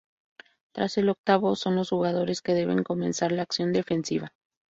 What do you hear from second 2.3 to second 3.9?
que deben comenzar la acción